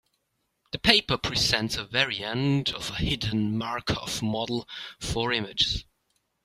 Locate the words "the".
0.71-0.79